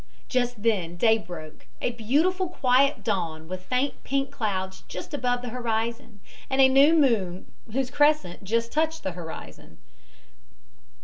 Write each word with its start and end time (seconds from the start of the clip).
Just 0.27 0.63
then 0.63 0.95
day 0.95 1.19
broke, 1.19 1.67
a 1.79 1.91
beautiful 1.91 2.49
quiet 2.49 3.03
dawn 3.03 3.47
with 3.47 3.63
faint 3.65 4.03
pink 4.03 4.31
clouds 4.31 4.83
just 4.87 5.13
above 5.13 5.43
the 5.43 5.49
horizon, 5.49 6.21
and 6.49 6.59
a 6.59 6.67
new 6.67 6.95
moon 6.95 7.45
whose 7.71 7.91
crescent 7.91 8.43
just 8.43 8.71
touched 8.71 9.03
the 9.03 9.11
horizon. 9.11 9.77